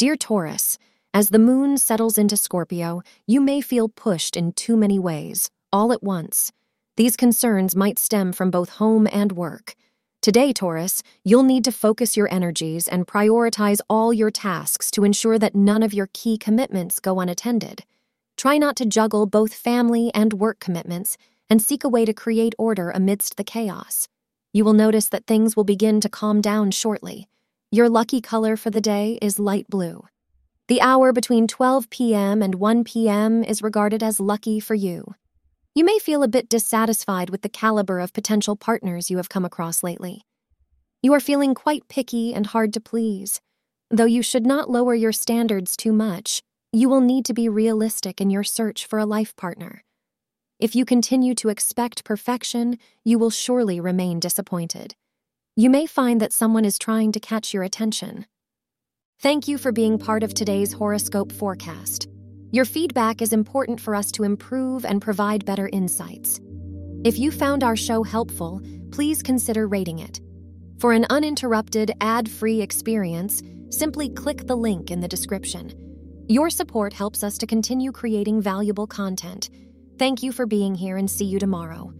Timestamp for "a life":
48.98-49.36